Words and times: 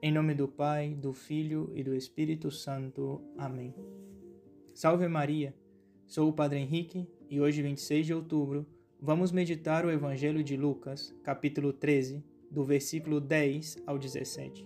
Em 0.00 0.12
nome 0.12 0.32
do 0.32 0.46
Pai, 0.46 0.94
do 0.94 1.12
Filho 1.12 1.72
e 1.74 1.82
do 1.82 1.92
Espírito 1.92 2.52
Santo. 2.52 3.20
Amém. 3.36 3.74
Salve 4.72 5.08
Maria! 5.08 5.52
Sou 6.06 6.28
o 6.28 6.32
Padre 6.32 6.60
Henrique 6.60 7.08
e 7.28 7.40
hoje, 7.40 7.62
26 7.62 8.06
de 8.06 8.14
outubro, 8.14 8.64
vamos 9.00 9.32
meditar 9.32 9.84
o 9.84 9.90
Evangelho 9.90 10.44
de 10.44 10.56
Lucas, 10.56 11.12
capítulo 11.24 11.72
13, 11.72 12.22
do 12.48 12.64
versículo 12.64 13.20
10 13.20 13.82
ao 13.88 13.98
17. 13.98 14.64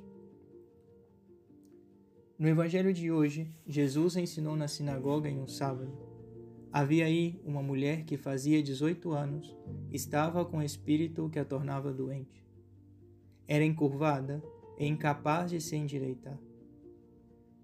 No 2.39 2.47
Evangelho 2.47 2.93
de 2.93 3.11
hoje, 3.11 3.51
Jesus 3.67 4.17
ensinou 4.17 4.55
na 4.55 4.69
sinagoga 4.69 5.31
em 5.31 5.41
um 5.41 5.49
sábado. 5.49 5.97
Havia 6.71 7.07
aí 7.07 7.41
uma 7.43 7.63
mulher 7.63 8.05
que 8.05 8.19
fazia 8.19 8.63
18 8.63 9.11
anos, 9.13 9.57
estava 9.91 10.45
com 10.45 10.63
espírito 10.63 11.31
que 11.31 11.39
a 11.39 11.45
tornava 11.45 11.91
doente. 11.91 12.47
Era 13.49 13.65
encurvada 13.65 14.43
e 14.83 14.89
incapaz 14.89 15.49
de 15.53 15.61
se 15.61 15.77
endireitar. 15.77 16.37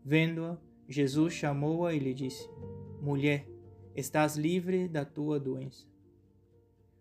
Vendo-a, 0.04 0.56
Jesus 0.88 1.34
chamou-a 1.34 1.92
e 1.92 1.98
lhe 1.98 2.14
disse: 2.14 2.48
Mulher, 3.02 3.48
estás 3.94 4.36
livre 4.36 4.86
da 4.86 5.04
tua 5.04 5.40
doença. 5.40 5.84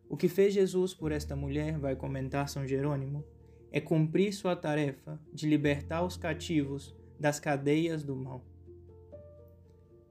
O 0.09 0.17
que 0.17 0.27
fez 0.27 0.55
Jesus 0.55 0.91
por 0.91 1.11
esta 1.11 1.35
mulher, 1.35 1.77
vai 1.77 1.95
comentar 1.95 2.49
São 2.49 2.65
Jerônimo, 2.65 3.23
é 3.71 3.79
cumprir 3.79 4.33
sua 4.33 4.55
tarefa 4.55 5.19
de 5.31 5.47
libertar 5.47 6.03
os 6.03 6.17
cativos 6.17 6.95
das 7.19 7.39
cadeias 7.39 8.03
do 8.03 8.15
mal. 8.15 8.43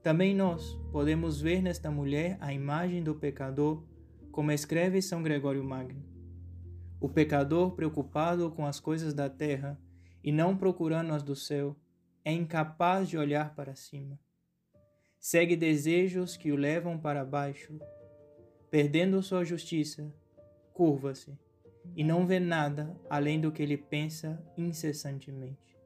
Também 0.05 0.37
nós 0.37 0.79
podemos 0.93 1.41
ver 1.41 1.61
nesta 1.61 1.91
mulher 1.91 2.37
a 2.41 2.53
imagem 2.53 3.03
do 3.03 3.17
pecador, 3.17 3.83
como 4.31 4.53
escreve 4.53 5.03
São 5.03 5.21
Gregório 5.21 5.65
Magno. 5.65 6.05
O 7.01 7.09
pecador 7.09 7.73
preocupado 7.73 8.53
com 8.53 8.65
as 8.65 8.79
coisas 8.79 9.13
da 9.13 9.29
terra 9.29 9.77
e 10.27 10.33
não 10.33 10.57
procurando 10.57 11.15
as 11.15 11.23
do 11.23 11.37
céu, 11.37 11.77
é 12.25 12.33
incapaz 12.33 13.09
de 13.09 13.17
olhar 13.17 13.55
para 13.55 13.77
cima. 13.77 14.19
Segue 15.21 15.55
desejos 15.55 16.37
que 16.37 16.51
o 16.51 16.57
levam 16.57 16.99
para 16.99 17.25
baixo, 17.25 17.79
perdendo 18.69 19.23
sua 19.23 19.45
justiça, 19.45 20.13
curva-se 20.75 21.39
e 21.95 22.03
não 22.03 22.27
vê 22.27 22.41
nada 22.41 23.01
além 23.09 23.41
do 23.41 23.53
que 23.53 23.63
ele 23.63 23.77
pensa 23.77 24.45
incessantemente. 24.59 25.79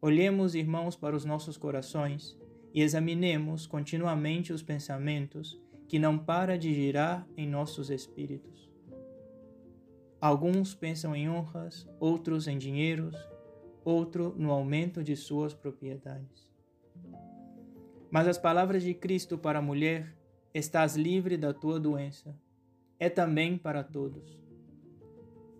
Olhemos, 0.00 0.56
irmãos, 0.56 0.96
para 0.96 1.14
os 1.14 1.24
nossos 1.24 1.56
corações 1.56 2.36
e 2.74 2.82
examinemos 2.82 3.68
continuamente 3.68 4.52
os 4.52 4.64
pensamentos 4.64 5.56
que 5.86 6.00
não 6.00 6.18
para 6.18 6.58
de 6.58 6.74
girar 6.74 7.24
em 7.36 7.48
nossos 7.48 7.88
espíritos. 7.88 8.68
Alguns 10.22 10.72
pensam 10.72 11.16
em 11.16 11.28
honras, 11.28 11.84
outros 11.98 12.46
em 12.46 12.56
dinheiros, 12.56 13.16
outro 13.84 14.32
no 14.38 14.52
aumento 14.52 15.02
de 15.02 15.16
suas 15.16 15.52
propriedades. 15.52 16.48
Mas 18.08 18.28
as 18.28 18.38
palavras 18.38 18.84
de 18.84 18.94
Cristo 18.94 19.36
para 19.36 19.58
a 19.58 19.62
mulher, 19.62 20.14
estás 20.54 20.94
livre 20.94 21.36
da 21.36 21.52
tua 21.52 21.80
doença, 21.80 22.38
é 23.00 23.10
também 23.10 23.58
para 23.58 23.82
todos. 23.82 24.40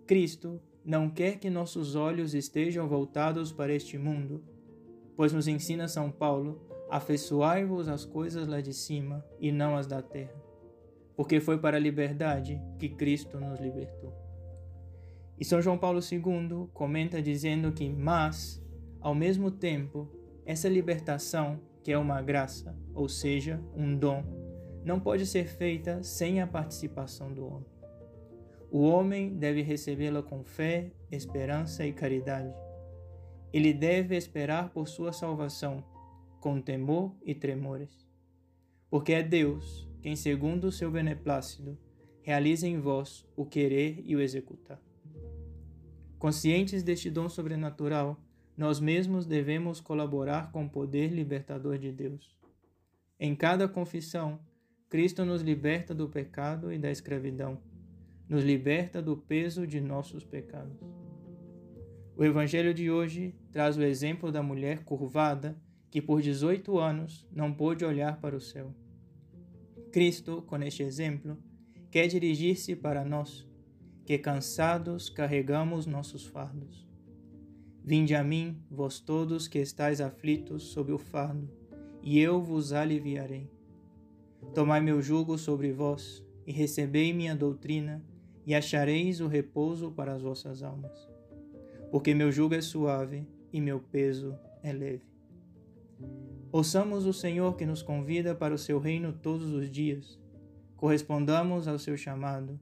Cristo 0.07 0.61
não 0.85 1.09
quer 1.09 1.39
que 1.39 1.49
nossos 1.49 1.93
olhos 1.97 2.33
estejam 2.33 2.87
voltados 2.87 3.51
para 3.51 3.73
este 3.73 3.97
mundo, 3.97 4.41
pois 5.13 5.33
nos 5.33 5.45
ensina 5.45 5.89
São 5.89 6.09
Paulo, 6.09 6.65
afeiçoai-vos 6.89 7.89
às 7.89 8.05
coisas 8.05 8.47
lá 8.47 8.61
de 8.61 8.73
cima 8.73 9.25
e 9.41 9.51
não 9.51 9.75
as 9.75 9.87
da 9.87 10.01
terra, 10.01 10.41
porque 11.17 11.41
foi 11.41 11.57
para 11.57 11.75
a 11.75 11.81
liberdade 11.81 12.61
que 12.79 12.87
Cristo 12.87 13.37
nos 13.41 13.59
libertou. 13.59 14.23
E 15.43 15.45
São 15.45 15.61
João 15.61 15.77
Paulo 15.77 15.99
II 15.99 16.69
comenta 16.73 17.21
dizendo 17.21 17.69
que, 17.73 17.89
mas, 17.89 18.65
ao 19.01 19.13
mesmo 19.13 19.51
tempo, 19.51 20.07
essa 20.45 20.69
libertação, 20.69 21.59
que 21.83 21.91
é 21.91 21.97
uma 21.97 22.21
graça, 22.21 22.73
ou 22.93 23.09
seja, 23.09 23.61
um 23.75 23.93
dom, 23.93 24.23
não 24.85 25.01
pode 25.01 25.25
ser 25.25 25.49
feita 25.49 26.01
sem 26.01 26.39
a 26.39 26.47
participação 26.47 27.33
do 27.33 27.45
homem. 27.45 27.67
O 28.71 28.83
homem 28.83 29.35
deve 29.35 29.61
recebê-la 29.61 30.23
com 30.23 30.45
fé, 30.45 30.93
esperança 31.11 31.85
e 31.85 31.91
caridade. 31.91 32.55
Ele 33.51 33.73
deve 33.73 34.15
esperar 34.15 34.69
por 34.69 34.87
sua 34.87 35.11
salvação, 35.11 35.83
com 36.39 36.61
temor 36.61 37.13
e 37.21 37.35
tremores. 37.35 38.07
Porque 38.89 39.11
é 39.11 39.21
Deus 39.21 39.91
quem, 40.01 40.15
segundo 40.15 40.67
o 40.67 40.71
seu 40.71 40.89
beneplácito, 40.89 41.77
realiza 42.21 42.65
em 42.65 42.79
vós 42.79 43.27
o 43.35 43.45
querer 43.45 44.01
e 44.05 44.15
o 44.15 44.21
executar. 44.21 44.79
Conscientes 46.23 46.83
deste 46.83 47.09
dom 47.09 47.27
sobrenatural, 47.27 48.17
nós 48.55 48.79
mesmos 48.79 49.25
devemos 49.25 49.81
colaborar 49.81 50.53
com 50.53 50.63
o 50.63 50.69
poder 50.69 51.11
libertador 51.11 51.77
de 51.77 51.91
Deus. 51.91 52.33
Em 53.19 53.35
cada 53.35 53.67
confissão, 53.67 54.39
Cristo 54.87 55.25
nos 55.25 55.41
liberta 55.41 55.93
do 55.93 56.07
pecado 56.07 56.71
e 56.71 56.79
da 56.79 56.89
escravidão, 56.89 57.61
nos 58.29 58.41
liberta 58.41 59.01
do 59.01 59.17
peso 59.17 59.67
de 59.67 59.81
nossos 59.81 60.23
pecados. 60.23 60.79
O 62.15 62.23
Evangelho 62.23 62.73
de 62.73 62.89
hoje 62.89 63.35
traz 63.51 63.75
o 63.75 63.83
exemplo 63.83 64.31
da 64.31 64.41
mulher 64.41 64.85
curvada 64.85 65.61
que 65.91 66.01
por 66.01 66.21
18 66.21 66.79
anos 66.79 67.27
não 67.33 67.53
pôde 67.53 67.83
olhar 67.83 68.21
para 68.21 68.33
o 68.33 68.39
céu. 68.39 68.73
Cristo, 69.91 70.41
com 70.43 70.55
este 70.63 70.83
exemplo, 70.83 71.37
quer 71.91 72.07
dirigir-se 72.07 72.77
para 72.77 73.03
nós 73.03 73.45
que 74.05 74.17
cansados 74.17 75.09
carregamos 75.09 75.85
nossos 75.85 76.25
fardos. 76.25 76.87
Vinde 77.83 78.15
a 78.15 78.23
mim, 78.23 78.57
vós 78.69 78.99
todos 78.99 79.47
que 79.47 79.59
estáis 79.59 80.01
aflitos 80.01 80.63
sob 80.63 80.91
o 80.91 80.97
fardo, 80.97 81.49
e 82.01 82.19
eu 82.19 82.41
vos 82.41 82.73
aliviarei. 82.73 83.49
Tomai 84.53 84.81
meu 84.81 85.01
jugo 85.01 85.37
sobre 85.37 85.71
vós, 85.71 86.23
e 86.45 86.51
recebei 86.51 87.13
minha 87.13 87.35
doutrina, 87.35 88.03
e 88.45 88.53
achareis 88.53 89.21
o 89.21 89.27
repouso 89.27 89.91
para 89.91 90.13
as 90.13 90.21
vossas 90.21 90.63
almas. 90.63 91.09
Porque 91.89 92.13
meu 92.13 92.31
jugo 92.31 92.55
é 92.55 92.61
suave 92.61 93.25
e 93.51 93.61
meu 93.61 93.79
peso 93.79 94.37
é 94.61 94.73
leve. 94.73 95.05
Ouçamos 96.51 97.05
o 97.05 97.13
Senhor 97.13 97.55
que 97.55 97.65
nos 97.65 97.81
convida 97.81 98.35
para 98.35 98.53
o 98.53 98.57
seu 98.57 98.79
reino 98.79 99.13
todos 99.13 99.51
os 99.53 99.71
dias. 99.71 100.19
Correspondamos 100.75 101.67
ao 101.67 101.79
seu 101.79 101.95
chamado 101.95 102.59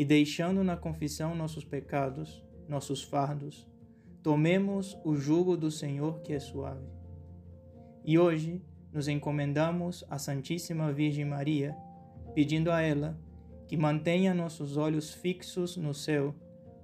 e 0.00 0.04
deixando 0.06 0.64
na 0.64 0.78
confissão 0.78 1.34
nossos 1.34 1.62
pecados, 1.62 2.42
nossos 2.66 3.02
fardos, 3.02 3.68
tomemos 4.22 4.98
o 5.04 5.14
jugo 5.14 5.58
do 5.58 5.70
Senhor 5.70 6.22
que 6.22 6.32
é 6.32 6.40
suave. 6.40 6.86
E 8.02 8.18
hoje 8.18 8.62
nos 8.90 9.08
encomendamos 9.08 10.02
à 10.08 10.18
Santíssima 10.18 10.90
Virgem 10.90 11.26
Maria, 11.26 11.76
pedindo 12.34 12.72
a 12.72 12.80
ela 12.80 13.20
que 13.68 13.76
mantenha 13.76 14.32
nossos 14.32 14.78
olhos 14.78 15.12
fixos 15.12 15.76
no 15.76 15.92
céu, 15.92 16.34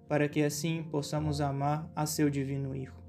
para 0.06 0.28
que 0.28 0.42
assim 0.42 0.82
possamos 0.82 1.40
amar 1.40 1.90
a 1.96 2.04
seu 2.04 2.28
divino 2.28 2.76
Hijo. 2.76 3.05